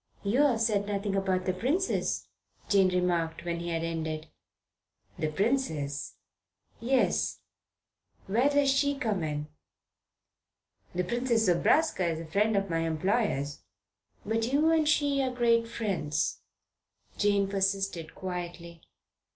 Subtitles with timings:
[0.23, 2.27] "You've said nothing about the princess,"
[2.67, 4.31] Jane remarked, when he had ended.
[5.19, 6.15] "The princess?"
[6.79, 7.41] "Yes.
[8.25, 9.47] Where does she come in?"
[10.95, 13.59] "The Princess Zobraska is a friend of my employers."
[14.25, 16.39] "But you and she are great friends,"
[17.19, 18.81] Jane persisted quietly.